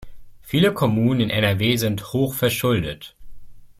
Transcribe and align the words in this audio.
Viele 0.41 0.73
Kommunen 0.73 1.19
in 1.19 1.29
NRW 1.29 1.75
sind 1.77 2.11
hochverschuldet. 2.11 3.15